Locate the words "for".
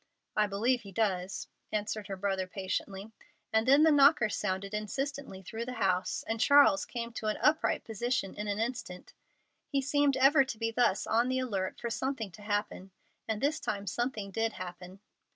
11.79-11.91